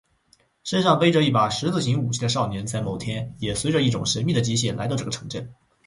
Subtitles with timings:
[0.63, 5.53] 身上背着一把十字型武器的少年在某天也随着一种神祕的机械来到这个城镇。